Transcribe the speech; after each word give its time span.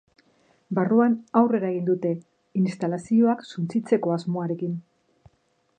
Barruan 0.77 1.17
aurrera 1.41 1.69
egin 1.73 1.85
dute, 1.89 2.13
instalazioak 2.63 3.45
suntsitzeko 3.53 4.17
asmoarekin. 4.19 4.75